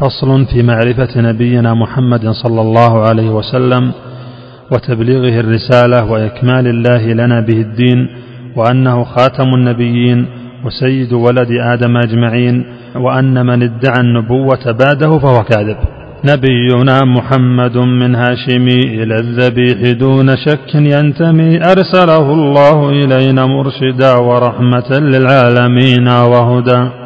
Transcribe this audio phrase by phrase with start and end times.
[0.00, 3.92] فصل في معرفة نبينا محمد صلى الله عليه وسلم
[4.72, 8.08] وتبليغه الرسالة وإكمال الله لنا به الدين
[8.56, 10.26] وأنه خاتم النبيين
[10.64, 12.64] وسيد ولد آدم أجمعين
[12.96, 15.76] وأن من ادعى النبوة بعده فهو كاذب.
[16.24, 21.56] نبينا محمد من هاشم إلى الذبيح دون شك ينتمي.
[21.56, 26.99] أرسله الله إلينا مرشدا ورحمة للعالمين وهدى.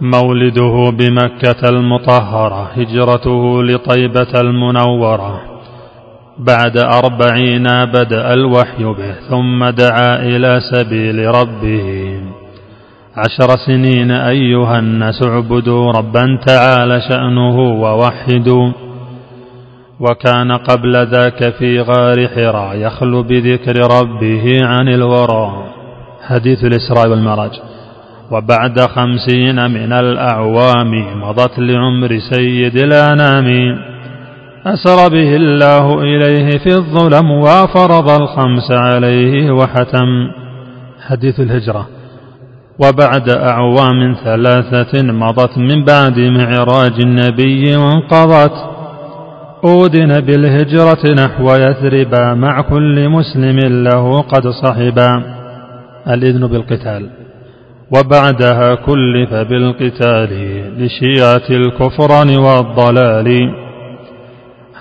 [0.00, 5.40] مولده بمكة المطهرة هجرته لطيبة المنورة.
[6.38, 12.20] بعد أربعين بدأ الوحي به ثم دعا إلى سبيل ربه.
[13.16, 18.72] عشر سنين أيها الناس اعبدوا ربا تعالى شأنه ووحدوا.
[20.00, 25.64] وكان قبل ذاك في غار حراء يخلو بذكر ربه عن الورى.
[26.28, 27.50] حديث الإسراء والمعراج.
[28.30, 33.78] وبعد خمسين من الأعوام مضت لعمر سيد الأنام.
[34.66, 40.30] أسر به الله إليه في الظلم وفرض الخمس عليه وحتم.
[41.08, 41.88] حديث الهجرة.
[42.84, 48.52] وبعد أعوام ثلاثة مضت من بعد معراج النبي وانقضت.
[49.64, 55.22] أودن بالهجرة نحو يثربا مع كل مسلم له قد صحبا
[56.08, 57.27] الإذن بالقتال.
[57.96, 60.30] وبعدها كلف بالقتال
[60.78, 63.54] لشيعة الكفران والضلال.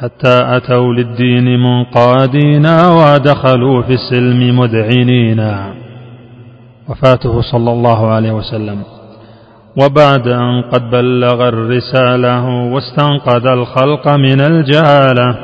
[0.00, 5.56] حتى أتوا للدين منقادين ودخلوا في السلم مذعنين
[6.88, 8.82] وفاته صلى الله عليه وسلم.
[9.82, 15.36] وبعد أن قد بلغ الرسالة واستنقذ الخلق من الجهالة.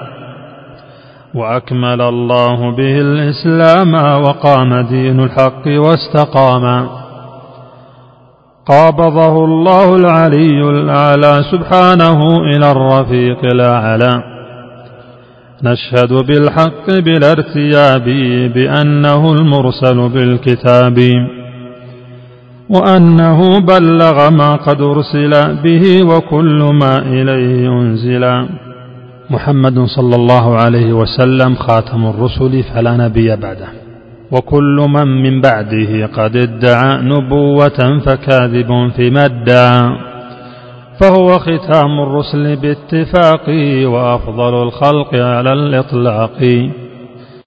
[1.35, 7.00] وأكمل الله به الإسلام وقام دين الحق واستقام.
[8.71, 14.23] قابضه الله العلي الأعلى سبحانه إلى الرفيق الأعلى.
[15.63, 18.05] نشهد بالحق بلا ارتياب
[18.55, 20.99] بأنه المرسل بالكتاب.
[22.69, 28.47] وأنه بلغ ما قد أرسل به وكل ما إليه أنزل.
[29.31, 33.90] محمد صلى الله عليه وسلم خاتم الرسل فلا نبي بعده.
[34.33, 39.97] وكل من من بعده قد ادعى نبوة فكاذب فيما ادعى
[41.01, 43.49] فهو ختام الرسل باتفاق
[43.85, 46.69] وأفضل الخلق على الإطلاق.